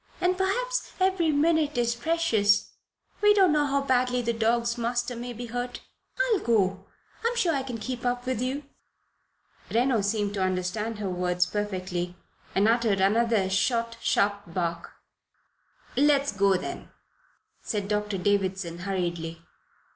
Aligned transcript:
And 0.19 0.35
perhaps 0.35 0.93
every 0.99 1.31
minute 1.31 1.77
is 1.77 1.93
precious. 1.93 2.71
We 3.21 3.35
don't 3.35 3.51
know 3.51 3.67
how 3.67 3.81
badly 3.83 4.23
the 4.23 4.33
dog's 4.33 4.75
master 4.75 5.15
may 5.15 5.31
be 5.31 5.45
hurt. 5.45 5.81
I'll 6.19 6.39
go. 6.39 6.85
I'm 7.23 7.35
sure 7.35 7.53
I 7.53 7.61
can 7.61 7.77
keep 7.77 8.03
up 8.03 8.25
with 8.25 8.41
you." 8.41 8.63
Reno 9.69 10.01
seemed 10.01 10.33
to 10.33 10.41
understand 10.41 10.97
her 10.97 11.09
words 11.11 11.45
perfectly, 11.45 12.15
and 12.55 12.67
uttered 12.67 12.99
another 12.99 13.47
short, 13.47 13.97
sharp 14.01 14.41
bark. 14.51 14.91
"Let 15.95 16.21
us 16.21 16.31
go, 16.31 16.55
then," 16.57 16.89
said 17.61 17.87
Doctor 17.87 18.17
Davison, 18.17 18.79
hurriedly. 18.79 19.43